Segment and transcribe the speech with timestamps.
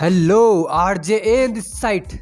[0.00, 2.12] Hello R J A this side.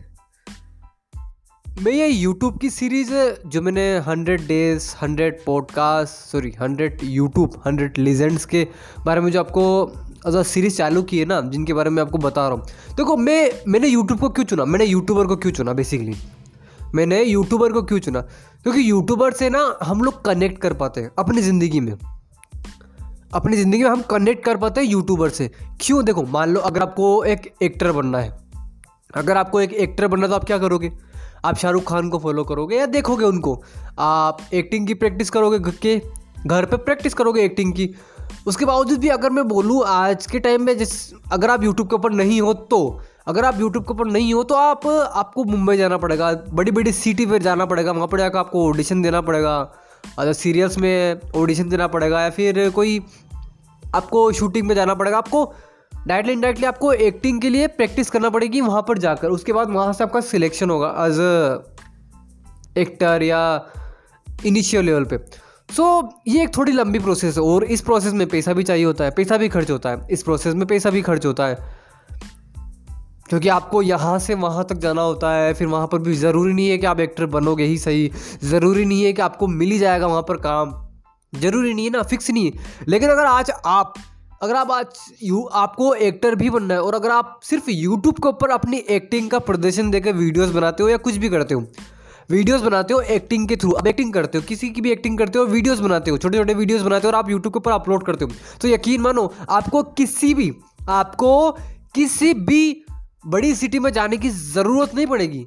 [1.83, 3.13] मैं ये YouTube की सीरीज़,
[3.47, 8.67] जो मैंने hundred days, hundred podcast, sorry, hundred YouTube, hundred legends के
[9.07, 12.57] बारे में जो आपको सीरीज़ चालू की है ना, जिनके बारे में आपको बता रहा
[12.57, 14.65] हूँ। देखो, मैं, मैंने यूट्यूब को क्यों चुना?
[14.65, 16.17] मैंने यूट्यूबर को क्यों चुना बेसिकली
[16.95, 18.21] मैंने यूट्यूबर को क्यों चुना?
[18.63, 21.95] क्योंकि यूट्यूबर से ना, हम लोग कनेक्ट कर पाते हैं, अपनी ज़िंदगी में।
[23.35, 26.05] अपनी ज़िंदगी में हम कनेक्ट कर पाते हैं यूट्यूबर से। क्यों?
[26.05, 28.33] देखो, मान लो अगर आपको एक एक्टर बनना है।
[29.15, 30.91] अगर आपको एक एक्टर बनना है तो आप क्या करोगे?
[31.45, 33.63] आप शाहरुख खान को फॉलो करोगे या देखोगे उनको?
[33.99, 36.01] आप एक्टिंग की प्रैक्टिस करोगे घर के,
[36.47, 37.89] घर पे प्रैक्टिस करोगे एक्टिंग की।
[38.47, 40.93] उसके बावजूद भी अगर मैं बोलूँ, आज के टाइम में जिस,
[41.33, 44.43] अगर आप यूट्यूब के ऊपर नहीं हो तो अगर आप यूट्यूब के ऊपर नहीं हो
[44.43, 48.39] तो आप, आपको मुंबई जाना पड़ेगा बड़ी बड़ी सिटी पर जाना पड़ेगा, वहाँ पर जाकर
[48.39, 49.57] आपको ऑडिशन देना पड़ेगा
[50.19, 52.99] अगर सीरियल्स में ऑडिशन देना पड़ेगा या फिर कोई
[53.95, 55.55] आपको शूटिंग में जाना पड़ेगा आपको
[56.07, 59.93] डायरेक्टली इनडायरेक्टली आपको एक्टिंग के लिए प्रैक्टिस करना पड़ेगी वहाँ पर जाकर। उसके बाद वहाँ
[59.93, 63.67] से आपका सिलेक्शन होगा एज अ एक्टर या
[64.47, 65.19] इनिशियल लेवल पे।
[65.71, 68.85] सो so, ये एक थोड़ी लंबी प्रोसेस है और इस प्रोसेस में पैसा भी चाहिए
[68.85, 71.85] होता है पैसा भी खर्च होता है। इस प्रोसेस में पैसा भी खर्च होता है।
[73.29, 76.69] क्योंकि आपको यहाँ से वहाँ तक जाना होता है फिर वहाँ पर भी ज़रूरी नहीं
[76.69, 78.11] है कि आप एक्टर बनोगे ही सही।
[78.45, 80.84] ज़रूरी नहीं है कि आपको मिल ही जाएगा वहाँ पर काम।
[81.35, 83.95] ज़रूरी नहीं है ना फिक्स नहीं है। लेकिन अगर आज आप,
[84.43, 84.87] अगर आप आज
[85.23, 89.31] यू, आपको एक्टर भी बनना है और अगर आप सिर्फ़ यूट्यूब के ऊपर अपनी एक्टिंग
[89.31, 91.67] का प्रदर्शन देकर वीडियोस बनाते हो या कुछ भी करते हो
[92.31, 95.39] वीडियोस बनाते हो एक्टिंग के थ्रू अब एक्टिंग करते हो, किसी की भी एक्टिंग करते
[95.39, 98.05] हो वीडियोस बनाते हो छोटे छोटे वीडियोस बनाते हो और आप यूट्यूब के ऊपर अपलोड
[98.05, 100.53] करते हो तो यकीन मानो, आपको किसी भी,
[100.89, 101.51] आपको
[101.95, 102.85] किसी भी
[103.27, 105.47] बड़ी सिटी में जाने की ज़रूरत नहीं पड़ेगी।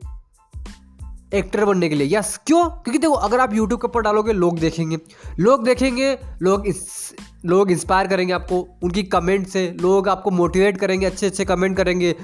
[1.33, 2.65] एक्टर बनने के लिए। यस क्यों?
[2.65, 4.97] क्योंकि देखो, अगर आप यूट्यूब के ऊपर डालोगे, लोग देखेंगे।
[5.39, 11.05] लोग देखेंगे, लोग इस, लोग इंस्पायर करेंगे आपको, उनकी कमेंट से। लोग आपको मोटिवेट करेंगे
[11.05, 12.15] अच्छे अच्छे कमेंट करेंगे।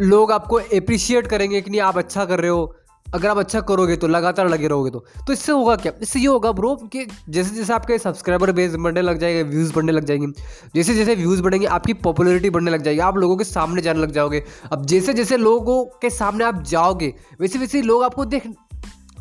[0.00, 2.76] लोग आपको अप्रिशिएट करेंगे कि नहीं, आप अच्छा कर रहे हो।
[3.14, 5.92] अगर आप अच्छा करोगे तो लगातार लगे रहोगे तो। तो इससे होगा क्या?
[6.02, 9.92] इससे ये होगा ब्रो कि जैसे जैसे आपके सब्सक्राइबर बेस बढ़ने लग जाएँगे व्यूज़ बढ़ने
[9.92, 10.26] लग जाएँगे,
[10.74, 14.12] जैसे जैसे व्यूज़ बढ़ेंगे, आपकी पॉपुलरिटी बढ़ने लग जाएगी, आप लोगों के सामने जाने लग
[14.12, 14.42] जाओगे।
[14.72, 18.48] अब जैसे जैसे लोगों के सामने आप जाओगे, वैसे वैसे लोग आपको देख,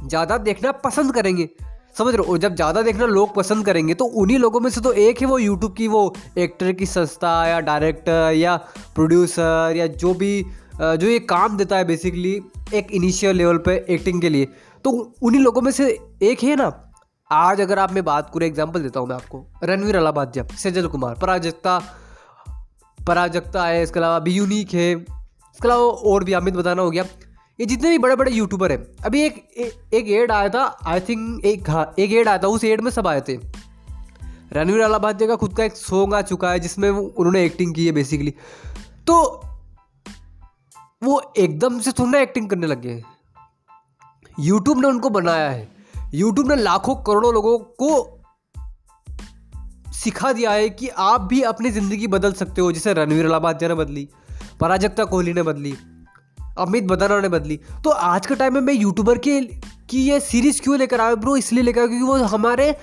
[0.05, 1.49] ज़्यादा देखना पसंद करेंगे।
[1.97, 2.37] समझ रहे हो?
[2.37, 5.37] जब ज़्यादा देखना लोग पसंद करेंगे तो उन्हीं लोगों में से तो एक है वो
[5.37, 8.55] यूट्यूब की वो एक्टर की संस्था या डायरेक्टर या
[8.95, 12.31] प्रोड्यूसर या जो भी जो ये काम देता है बेसिकली
[12.73, 14.45] एक इनिशियल लेवल पे एक्टिंग के लिए।
[14.85, 14.91] तो
[15.21, 15.87] उन्हीं लोगों में से
[16.23, 16.71] एक है ना
[17.31, 21.15] आज अगर आप मैं बात करूँ एग्ज़ाम्पल देता हूँ मैं आपको रणवीर अलाबादिया सजल कुमार
[21.21, 21.77] पराजकता
[22.99, 27.03] पराजकता है इसके अलावा भी यूनिक है इसके अलावा और भी अमित बताना हो गया।
[27.59, 30.99] ये जितने भी बड़े बड़े यूट्यूबर हैं अभी एक ए, एक एड आया था आई
[30.99, 33.37] थिंक एक हाँ एक एड आया था उस एड में सब आए थे।
[34.53, 37.91] रणवीर अलाबादिया का खुद का एक सॉन्ग आ चुका है जिसमें उन्होंने एक्टिंग की है
[37.91, 38.33] बेसिकली
[39.07, 39.15] तो
[41.03, 43.01] वो एकदम से थोड़ा एक्टिंग करने लगे
[44.37, 45.67] यूट्यूब ने उनको बनाया है।
[46.13, 48.19] यूट्यूब ने लाखों करोड़ों लोगों को
[49.93, 53.75] सिखा दिया है कि आप भी अपनी ज़िंदगी बदल सकते हो। जैसे रणवीर अलाबादिया ने
[53.75, 54.07] बदली,
[54.59, 55.73] पराजक्ता कोहली ने बदली,
[56.57, 59.39] अमित बदाना ने बदली। तो आज के टाइम में मैं यूट्यूबर के
[59.89, 62.75] की ये सीरीज़ क्यों लेकर आया ब्रो इसलिए लेकर आया क्योंकि वो हमारे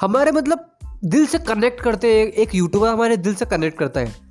[0.00, 0.70] हमारे मतलब
[1.04, 4.23] दिल से कनेक्ट करते हैं। एक यूट्यूबर हमारे दिल से कनेक्ट करता है।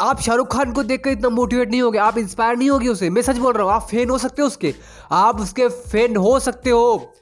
[0.00, 3.22] आप शाहरुख खान को देखकर इतना मोटिवेट नहीं होगे, आप इंस्पायर नहीं होगी उसे। मैं
[3.22, 4.74] सच बोल रहा हूँ, आप फ़ैन हो सकते हो उसके।
[5.12, 7.12] आप उसके फ़ैन हो सकते हो।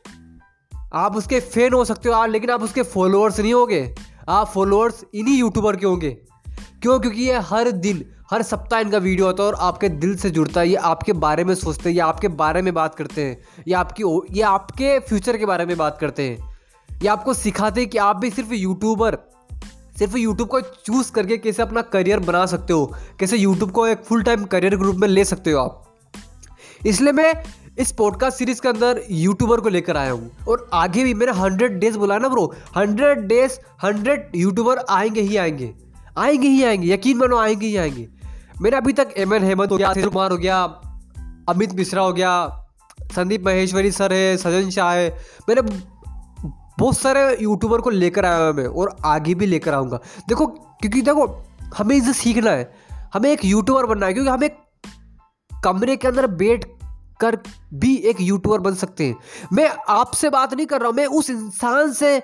[0.94, 3.94] आप उसके फ़ैन हो सकते हो आप लेकिन आप उसके फॉलोअर्स नहीं होगे।
[4.28, 6.10] आप फॉलोअर्स इन्हीं यूट्यूबर के होंगे।
[6.82, 6.98] क्यों?
[7.00, 10.60] क्योंकि ये हर दिन, हर सप्ताह इनका वीडियो आता है और आपके दिल से जुड़ता
[10.60, 13.38] है, ये आपके बारे में सोचते हैं, ये आपके बारे में बात करते हैं,
[13.68, 16.58] ये आपकी ये आपके फ्यूचर के बारे में बात करते हैं।
[17.02, 19.18] ये आपको सिखाते हैं कि आप भी सिर्फ़ यूट्यूबर
[20.00, 22.84] सिर्फ़ यूट्यूब को चूज़ करके कैसे अपना करियर बना सकते हो,
[23.20, 25.82] कैसे यूट्यूब को एक फुल टाइम करियर के रूप में ले सकते हो आप।
[26.86, 27.32] इसलिए मैं
[27.78, 31.78] इस पॉडकास्ट सीरीज़ के अंदर यूट्यूबर को लेकर आया हूँ और आगे भी मेरा हंड्रेड
[31.80, 32.44] डेज़ बोला ना bro
[32.76, 35.72] hundred days hundred YouTuber आएँगे ही आएँगे
[36.18, 38.08] आएँगे ही आएँगे, यकीन मानो आएँगे ही आएँगे।
[38.62, 40.62] मैंने अभी तक एम एन हेमंत हो गया कुमार हो गया,
[41.48, 42.32] अमित मिश्रा हो गया,
[43.16, 45.08] संदीप महेश्वरी सर है, सजन शाह है,
[45.48, 45.62] मैंने
[46.80, 51.02] बहुत सारे यूट्यूबर को लेकर आया हूँ मैं, और आगे भी लेकर आऊँगा। देखो, क्योंकि
[51.02, 51.26] देखो,
[51.78, 52.70] हमें इसे सीखना है।
[53.14, 54.58] हमें एक यूट्यूबर बनना है, क्योंकि हम एक
[55.50, 56.64] कमरे के अंदर बैठ
[57.20, 57.36] कर
[57.74, 59.16] भी एक यूट्यूबर बन सकते हैं।
[59.52, 62.22] मैं आपसे बात नहीं कर रहा हूँ, मैं उस इंसान से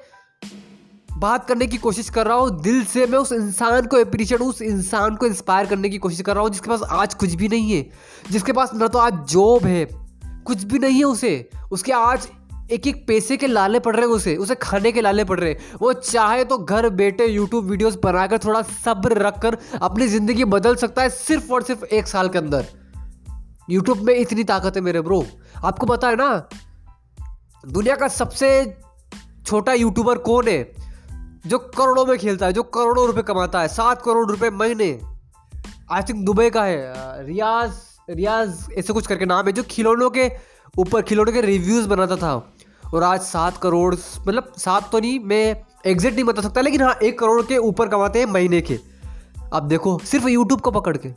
[1.08, 4.62] बात करने की कोशिश कर रहा हूँ, दिल से मैं उस इंसान को अप्रिशिएट उस
[4.62, 7.72] इंसान को इंस्पायर करने की कोशिश कर रहा हूँ, जिसके पास आज कुछ भी नहीं
[7.72, 7.82] है।
[8.30, 9.84] जिसके पास ना तो आज जॉब है,
[10.46, 12.28] कुछ भी नहीं है उसे। उसके आज
[12.72, 15.50] एक एक पैसे के लाले पड़ रहे हैं उसे उसे खाने के लाले पड़ रहे
[15.50, 20.44] हैं। वो चाहे तो घर बैठे यूट्यूब वीडियोस बनाकर थोड़ा सब्र रख कर अपनी ज़िंदगी
[20.44, 22.66] बदल सकता है सिर्फ़ और सिर्फ़ एक साल के अंदर।
[23.70, 25.24] यूट्यूब में इतनी ताकत है मेरे ब्रो
[25.64, 26.48] आपको पता है ना?
[27.64, 28.50] दुनिया का सबसे
[29.46, 30.72] छोटा यूट्यूबर कौन है?
[31.46, 34.90] जो करोड़ों में खेलता है, जो करोड़ों रुपए कमाता है, सात करोड़ रुपए महीने।
[35.90, 37.72] आई थिंक दुबई का है रियाज
[38.10, 40.30] रियाज, ऐसे कुछ करके नाम है, जो खिलौनों के
[40.78, 42.34] ऊपर, खिलौनों के रिव्यूज़ बनाता था।
[42.94, 43.94] और आज सात करोड़
[44.28, 47.88] मतलब सात तो नहीं, मैं एग्जैक्ट नहीं बता सकता, लेकिन हाँ एक करोड़ के ऊपर
[47.88, 48.78] कमाते हैं महीने के।
[49.52, 51.08] अब देखो, सिर्फ़ यूट्यूब को पकड़ के।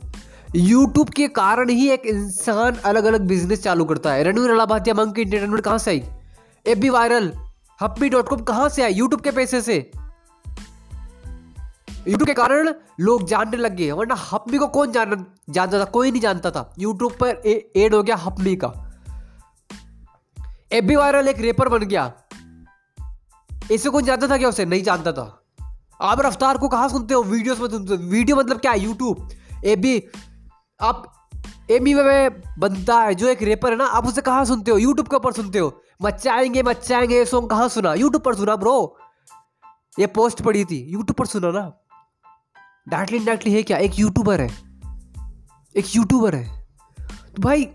[0.56, 5.14] यूट्यूब के कारण ही एक इंसान अलग अलग बिज़नेस चालू करता है। रणवीर अलाहाबाद मंग
[5.14, 6.04] की इंटरटेनमेंट कहाँ से आई?
[6.66, 7.32] A B viral
[7.80, 8.92] happy dot com कहाँ से आई?
[8.92, 9.90] यूट्यूब के पैसे से।
[12.08, 16.10] यूट्यूब के कारण लोग जानने लग गए, वरना हप्पी को कौन जान जानता था कोई
[16.10, 17.42] नहीं जानता था। यूट्यूब पर
[17.76, 18.89] एड हो गया हप्पी का।
[20.72, 22.12] एबी वायरल एक रेपर बन गया।
[23.70, 24.64] इसे कौन जानता था क्या उसे?
[24.64, 25.44] नहीं जानता था।
[26.00, 27.22] आप रफ्तार को कहा सुनते हो?
[27.22, 28.72] वीडियोस में सुनते हो। वीडियो मतलब क्या?
[28.72, 29.28] है यूट्यूब।
[29.64, 30.02] एबी,
[30.80, 31.28] आप
[31.70, 34.78] एमी में बनता है, जो एक रेपर है ना, आप उसे कहाँ सुनते हो?
[34.78, 37.94] यूट्यूब के ऊपर सुनते हो। मचाएँगे मचाएँगे, ये सॉन्ग कहाँ सुना?
[37.94, 38.98] यूट्यूब पर सुना ब्रो
[39.98, 41.72] ये पोस्ट पड़ी थी। यूट्यूब पर सुना ना।
[42.88, 43.78] डायरेक्टली डायरेक्टली है क्या?
[43.78, 44.50] एक यूट्यूबर है।
[45.76, 46.68] एक यूट्यूबर है।
[47.36, 47.70] तो भाई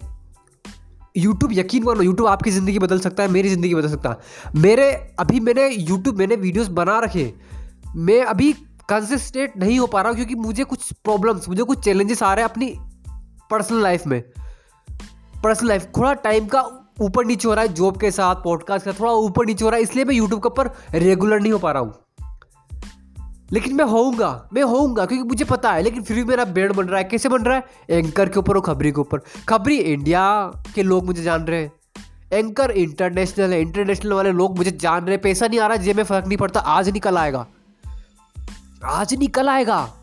[1.18, 4.92] यूट्यूब यकीन मानो यूट्यूब आपकी ज़िंदगी बदल सकता है, मेरी ज़िंदगी बदल सकता है। मेरे,
[5.20, 7.34] अभी मैंने यूट्यूब मैंने वीडियोस बना रखे
[7.98, 8.52] मैं अभी
[8.90, 12.50] कंसिस्टेंट नहीं हो पा रहा क्योंकि मुझे कुछ प्रॉब्लम्स मुझे कुछ चैलेंजेस आ रहे हैं
[12.52, 12.74] अपनी
[13.52, 14.22] पर्सनल लाइफ में।
[15.44, 16.62] पर्सनल लाइफ थोड़ा टाइम का
[17.02, 19.78] ऊपर नीचे हो रहा है जॉब के साथ पॉडकास्ट का थोड़ा ऊपर नीचे हो रहा
[19.78, 21.94] है, इसलिए मैं यूट्यूब के ऊपर रेगुलर नहीं हो पा रहा हूँ।
[23.56, 26.86] लेकिन मैं होऊँगा मैं होऊँगा, क्योंकि मुझे पता है, लेकिन फिर भी मेरा बेड बन
[26.86, 27.64] रहा है, कैसे बन रहा है?
[27.90, 29.20] एंकर के ऊपर और खबरी के ऊपर।
[29.50, 31.72] खबरी इंडिया के लोग मुझे जान रहे हैं।
[32.34, 35.98] एंकर इंटरनेशनल है इंटरनेशनल वाले लोग मुझे जान रहे हैं। पैसा नहीं आ रहा, जेब
[35.98, 37.48] में फ़र्क नहीं पड़ता, आज निकल आएगा।
[38.86, 39.94] आज निकल आएगा।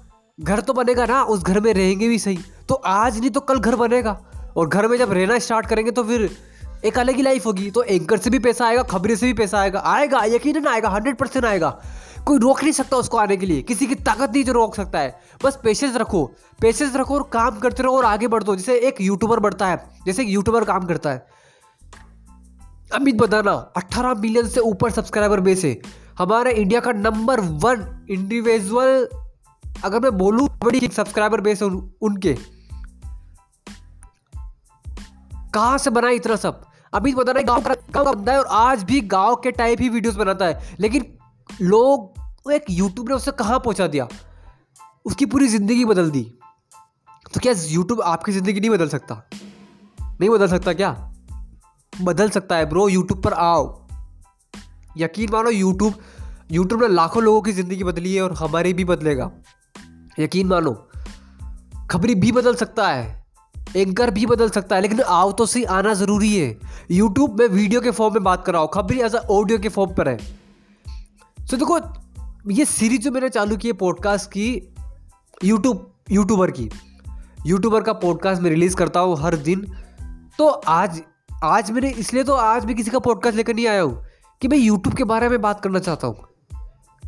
[0.40, 2.38] घर तो बनेगा ना, उस घर में रहेंगे भी सही।
[2.68, 4.20] तो आज नहीं तो कल घर बनेगा।
[4.56, 6.30] और घर में जब रहना स्टार्ट करेंगे तो फिर
[6.84, 9.58] एक अलग ही लाइफ होगी। तो एंकर से भी पैसा आएगा खबरें से भी पैसा
[9.58, 11.80] आएगा। आएगा यकीन आएगा हंड्रेड परसेंट आएगा।
[12.26, 14.98] कोई रोक नहीं सकता उसको आने के लिए। किसी की ताकत नहीं जो रोक सकता
[14.98, 18.78] है। बस पेशेंस रखो। पेशेंस रखो और काम करते रहो और आगे बढ़ दो। जैसे
[18.78, 21.26] एक यूट्यूबर बढ़ता है जैसे एक यूट्यूबर काम करता है।
[22.94, 25.80] अमित बताना 18 मिलियन से ऊपर सब्सक्राइबर बेस है।
[26.18, 29.08] हमारे इंडिया का नंबर वन इंडिविजुअल
[29.84, 32.36] अगर मैं बोलूँ बड़ी सब्सक्राइबर बेस है उन, उनके।
[35.54, 36.64] कहाँ से बनाए इतना सब?
[36.94, 39.80] अभी बता रहे गाँव का गाँव का बंदा है और आज भी गाँव के टाइप
[39.80, 41.11] ही वीडियोस बनाता है। लेकिन
[41.48, 44.08] लोग, एक यूट्यूब ने उसे कहाँ पहुँचा दिया?
[45.04, 46.22] उसकी पूरी ज़िंदगी बदल दी।
[47.34, 49.22] तो क्या यूट्यूब आपकी ज़िंदगी नहीं बदल सकता?
[49.98, 50.90] नहीं बदल सकता क्या?
[51.92, 53.64] बदल सकता है ब्रो यूट्यूब पर आओ।
[54.98, 55.94] यकीन मानो यूट्यूब
[56.52, 59.30] यूट्यूब ने लाखों लोगों की ज़िंदगी बदली है और हमारी भी बदलेगा।
[60.20, 60.72] यकीन मानो,
[61.90, 63.24] खबरी भी बदल सकता है,
[63.76, 66.58] एंकर भी बदल सकता है, लेकिन आओ तो सही, आना ज़रूरी है।
[66.90, 69.94] यूट्यूब में वीडियो के फॉर्म में बात कर रहा हूँ खबरी एज ऑडियो के फॉर्म
[69.94, 70.18] पर है।
[71.52, 71.78] सो देखो,
[72.50, 74.74] ये सीरीज़ जो मैंने चालू की है पॉडकास्ट की
[75.44, 76.68] यूट्यूब यूट्यूबर की
[77.46, 79.66] यूट्यूबर का पॉडकास्ट मैं रिलीज़ करता हूँ हर दिन।
[80.38, 81.02] तो आज
[81.44, 84.04] आज मैंने, इसलिए तो आज भी किसी का पॉडकास्ट लेकर नहीं आया हूँ
[84.42, 86.26] कि मैं यूट्यूब के बारे में बात करना चाहता हूँ।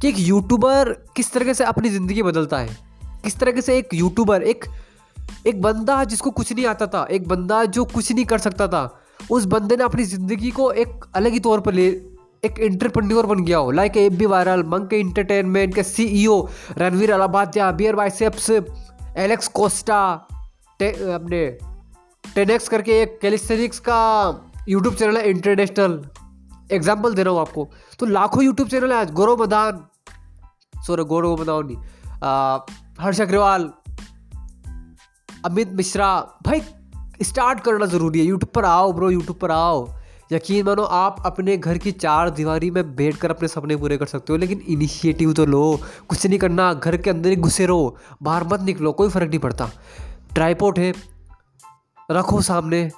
[0.00, 2.76] कि एक यूट्यूबर किस तरीके से अपनी ज़िंदगी बदलता है,
[3.24, 4.64] किस तरीके से एक यूट्यूबर एक
[5.46, 9.00] एक बंदा जिसको कुछ नहीं आता था, एक बंदा जो कुछ नहीं कर सकता था,
[9.30, 12.13] उस बंदे ने अपनी ज़िंदगी को एक अलग ही तौर पर ले
[12.44, 16.40] एक इंटरप्रन्योर बन गया हो। Like A B viral monk entertainment के CEO
[16.78, 20.00] Ranveer Allahbadia beer biceps Alex Costa
[20.80, 21.46] टे, अपने
[22.24, 24.00] टेनेक्स करके एक कैलिस्थेनिक्स का
[24.68, 26.02] यूट्यूब चैनल है इंटरनेशनल
[26.72, 29.84] एग्ज़ाम्पल दे रहा हूँ आपको। तो लाखों यूट्यूब चैनल है आज। गौरव मदान।
[30.86, 31.76] सॉरी गौरव मदान नहीं।
[33.00, 33.70] हर्ष अग्रवाल
[35.44, 36.08] अमित मिश्रा।
[36.46, 36.62] भाई
[37.22, 39.84] स्टार्ट करना ज़रूरी है। यूट्यूब पर आओ ब्रो यूट्यूब पर आओ।
[40.34, 44.06] यकीन मानो, आप अपने घर की चार दीवारी में बैठ कर अपने सपने पूरे कर
[44.06, 47.96] सकते हो, लेकिन इनिशिएटिव तो लो। कुछ नहीं करना, घर के अंदर ही घुसे रहो।
[48.22, 49.70] बाहर मत निकलो, कोई फ़र्क नहीं पड़ता।
[50.34, 50.94] ट्राईपोर्ट है,
[52.10, 52.90] रखो सामने।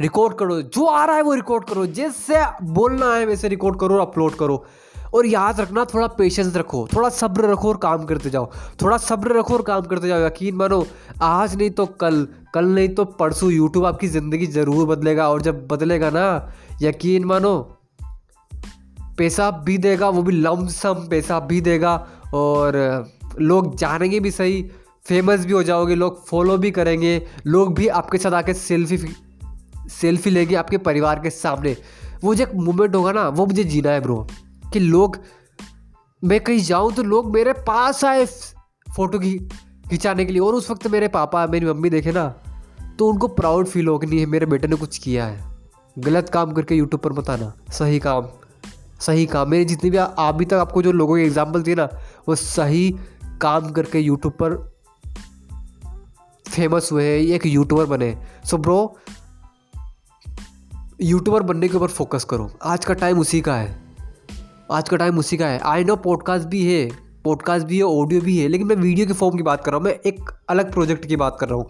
[0.00, 3.96] रिकॉर्ड करो, जो आ रहा है वो रिकॉर्ड करो। जैसे बोलना है, वैसे रिकॉर्ड करो
[3.96, 4.64] अपलोड करो।
[5.16, 8.50] और याद रखना, थोड़ा पेशेंस रखो, थोड़ा सब्र रखो और काम करते जाओ।
[8.82, 10.86] थोड़ा सब्र रखो और काम करते जाओ। यकीन मानो,
[11.22, 15.66] आज नहीं तो कल कल नहीं तो परसों यूट्यूब आपकी ज़िंदगी ज़रूर बदलेगा और जब
[15.68, 17.58] बदलेगा ना, यकीन मानो,
[19.18, 21.94] पैसा भी देगा, वो भी लमसम पैसा भी देगा
[22.34, 22.74] और
[23.40, 24.62] लोग जानेंगे भी सही
[25.06, 28.98] फ़ेमस भी हो जाओगे, लोग फॉलो भी करेंगे, लोग भी आपके साथ आके सेल्फी
[29.90, 31.76] सेल्फी लेंगे आपके परिवार के सामने।
[32.22, 34.26] वो जो एक मोमेंट होगा ना, वो मुझे जीना है ब्रो
[34.76, 35.18] कि लोग,
[36.22, 39.38] मैं कहीं जाऊँ तो लोग मेरे पास आए फ़ोटो की
[39.90, 42.28] खिंचाने के लिए। और उस वक्त मेरे पापा, मेरी मम्मी देखे ना
[42.98, 45.44] तो उनको प्राउड फील हो कि नहीं, मेरे बेटे ने कुछ किया है।
[45.96, 48.28] गलत काम करके यूट्यूब पर मत आना, सही काम
[49.00, 51.88] सही काम। मेरे जितने भी अभी तक आपको जो लोगों के एग्ज़ाम्पल दिए ना,
[52.28, 52.90] वो सही
[53.40, 54.54] काम करके यूट्यूब पर
[56.46, 58.96] फ़ेमस हुए हैं एक यूट्यूबर बने। सो ब्रो
[61.02, 63.85] यूट्यूबर बनने के ऊपर फोकस करो। आज का टाइम उसी का है।
[64.72, 66.88] आज का टाइम उसी का है। आई नो पॉडकास्ट भी है
[67.24, 69.78] पॉडकास्ट भी है ऑडियो भी है, लेकिन मैं वीडियो के फॉर्म की बात कर रहा
[69.78, 71.68] हूँ। मैं एक अलग प्रोजेक्ट की बात कर रहा हूँ।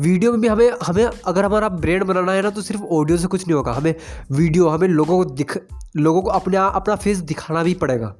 [0.00, 3.26] वीडियो में भी हमें हमें अगर हमारा ब्रेन बनाना है ना तो सिर्फ़ ऑडियो से
[3.26, 3.94] कुछ नहीं होगा। हमें
[4.32, 5.56] वीडियो हमें लोगों को दिख,
[5.96, 8.14] लोगों को अपने अपना फेस दिखाना भी पड़ेगा।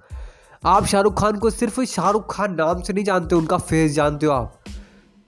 [0.65, 4.33] आप शाहरुख खान को सिर्फ़ शाहरुख खान नाम से नहीं जानते उनका फेस जानते हो
[4.33, 4.65] आप।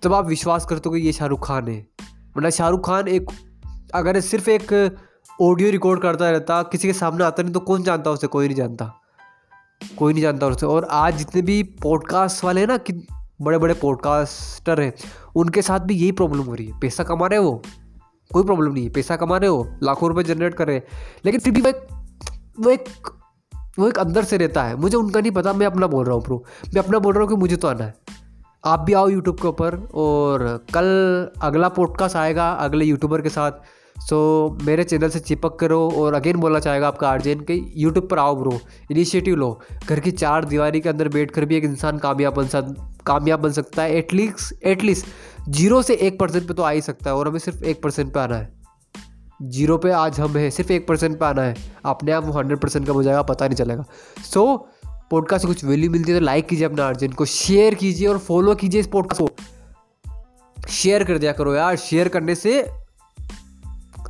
[0.02, 1.78] तब आप विश्वास करते हो कि ये शाहरुख खान है।
[2.36, 3.30] वरना शाहरुख खान एक,
[3.94, 4.72] अगर सिर्फ़ एक
[5.42, 8.26] ऑडियो रिकॉर्ड करता रहता, किसी के सामने आता नहीं तो कौन जानता उसे?
[8.26, 8.94] कोई नहीं जानता।
[9.98, 12.92] कोई नहीं जानता उसे। और आज जितने भी पॉडकास्ट वाले हैं ना कि
[13.42, 14.92] बड़े बड़े पॉडकास्टर हैं,
[15.36, 17.62] उनके साथ भी यही प्रॉब्लम हो रही है। पैसा कमा रहे हो
[18.32, 20.82] कोई प्रॉब्लम नहीं है। पैसा कमा रहे हो लाखों रुपए जनरेट कर रहे हैं।
[21.24, 21.86] लेकिन फिर भी वो एक
[22.60, 22.84] वो एक
[23.78, 26.24] वो एक अंदर से रहता है। मुझे उनका नहीं पता, मैं अपना बोल रहा हूँ
[26.24, 27.94] प्रो मैं अपना बोल रहा हूँ कि मुझे तो आना है।
[28.64, 33.52] आप भी आओ यूट्यूब के ऊपर, और कल अगला पॉडकास्ट आएगा, अगले यूट्यूबर के साथ।
[33.98, 34.16] सो
[34.50, 38.18] so, मेरे चैनल से चिपक करो और अगेन बोलना चाहेगा आपका आर्जेन के यूट्यूब पर
[38.18, 38.58] आओ ब्रो
[38.90, 42.46] इनिशिएटिव लो। घर की चार दीवारी के अंदर बैठ कर भी एक इंसान कामयाब बन
[42.46, 42.74] सक
[43.06, 45.06] कामयाब बन सकता है एटलीस्ट एटलीस्ट
[45.48, 48.12] ज़ीरो से एक परसेंट पर तो आ ही सकता है और हमें सिर्फ़ एक परसेंट
[48.14, 48.52] पर आना है।
[49.42, 52.58] ज़ीरो पे आज हम हैं सिर्फ़ एक परसेंट पे आना है। अपने आप वो हंड्रेड
[52.58, 53.84] परसेंट का हो जाएगा पता नहीं चलेगा।
[54.24, 57.74] सो so, पॉडकास्ट से कुछ वैल्यू मिलती है तो लाइक कीजिए अपना अर्जेंट को शेयर
[57.74, 62.60] कीजिए और फॉलो कीजिए इस पॉडकास्ट को। शेयर कर दिया करो यार शेयर करने से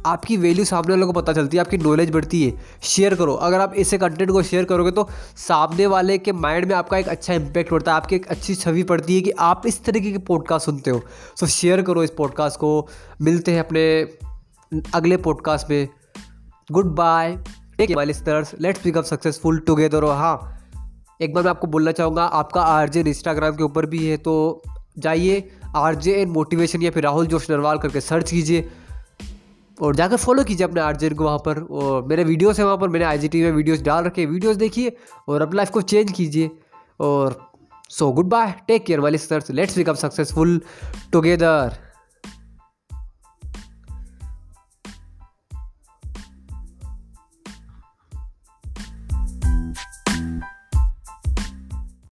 [0.08, 3.60] आपकी वैल्यू सामने वालों को पता चलती है, आपकी नॉलेज बढ़ती है। शेयर करो। अगर
[3.60, 7.34] आप ऐसे कंटेंट को शेयर करोगे तो सामने वाले के माइंड में आपका एक अच्छा
[7.34, 10.66] इंपैक्ट पड़ता है, आपकी एक अच्छी छवि पड़ती है कि आप इस तरीके के पॉडकास्ट
[10.66, 11.02] सुनते हो।
[11.40, 12.88] सो शेयर करो इस पॉडकास्ट को।
[13.22, 13.84] मिलते हैं अपने
[14.94, 15.88] अगले पॉडकास्ट में।
[16.70, 17.36] Good bye
[17.78, 20.54] take my let's become successful together और हाँ
[21.20, 24.62] एक बार मैं आपको बोलना चाहूँगा, आपका आर आरजे इंस्टाग्राम के ऊपर भी है तो
[24.98, 28.68] जाइए आर जे एन मोटिवेशन या फिर राहुल जोश नरवाल करके सर्च कीजिए।
[29.80, 32.88] और जाकर फॉलो कीजिए अपने आर्जेन को वहाँ पर। और मेरे वीडियोस हैं वहाँ पर।
[32.88, 34.96] मैंने आई जी में वीडियोस डाल रखे वीडियोस देखिए
[35.28, 36.50] और अपनी लाइफ को चेंज कीजिए।
[37.00, 37.36] और
[37.90, 40.60] so good bye take care वाली सर्स लेट्स बिकम सक्सेसफुल
[41.12, 41.76] टुगेदर